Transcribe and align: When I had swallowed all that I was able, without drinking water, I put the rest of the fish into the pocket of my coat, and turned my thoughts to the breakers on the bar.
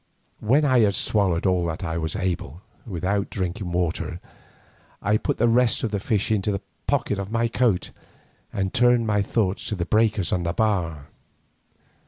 When 0.39 0.65
I 0.65 0.79
had 0.79 0.95
swallowed 0.95 1.45
all 1.45 1.63
that 1.67 1.83
I 1.83 1.99
was 1.99 2.15
able, 2.15 2.63
without 2.87 3.29
drinking 3.29 3.71
water, 3.71 4.19
I 4.99 5.15
put 5.17 5.37
the 5.37 5.47
rest 5.47 5.83
of 5.83 5.91
the 5.91 5.99
fish 5.99 6.31
into 6.31 6.51
the 6.51 6.61
pocket 6.87 7.19
of 7.19 7.29
my 7.31 7.47
coat, 7.47 7.91
and 8.51 8.73
turned 8.73 9.05
my 9.05 9.21
thoughts 9.21 9.67
to 9.67 9.75
the 9.75 9.85
breakers 9.85 10.33
on 10.33 10.41
the 10.41 10.53
bar. 10.53 11.09